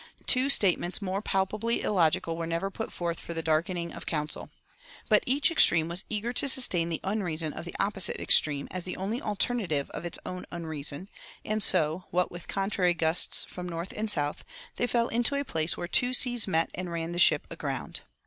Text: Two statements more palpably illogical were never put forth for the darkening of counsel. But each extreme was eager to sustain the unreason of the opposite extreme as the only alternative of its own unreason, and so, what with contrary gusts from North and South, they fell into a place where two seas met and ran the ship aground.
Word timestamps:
Two 0.25 0.49
statements 0.49 0.99
more 0.99 1.21
palpably 1.21 1.81
illogical 1.83 2.35
were 2.35 2.47
never 2.47 2.71
put 2.71 2.91
forth 2.91 3.19
for 3.19 3.35
the 3.35 3.43
darkening 3.43 3.93
of 3.93 4.07
counsel. 4.07 4.49
But 5.09 5.21
each 5.27 5.51
extreme 5.51 5.87
was 5.89 6.05
eager 6.09 6.33
to 6.33 6.49
sustain 6.49 6.89
the 6.89 6.99
unreason 7.03 7.53
of 7.53 7.65
the 7.65 7.75
opposite 7.79 8.19
extreme 8.19 8.67
as 8.71 8.83
the 8.83 8.97
only 8.97 9.21
alternative 9.21 9.91
of 9.91 10.03
its 10.03 10.17
own 10.25 10.47
unreason, 10.51 11.07
and 11.45 11.61
so, 11.61 12.05
what 12.09 12.31
with 12.31 12.47
contrary 12.47 12.95
gusts 12.95 13.45
from 13.45 13.69
North 13.69 13.93
and 13.95 14.09
South, 14.09 14.43
they 14.77 14.87
fell 14.87 15.07
into 15.07 15.35
a 15.35 15.45
place 15.45 15.77
where 15.77 15.87
two 15.87 16.13
seas 16.13 16.47
met 16.47 16.71
and 16.73 16.91
ran 16.91 17.11
the 17.11 17.19
ship 17.19 17.45
aground. 17.51 18.01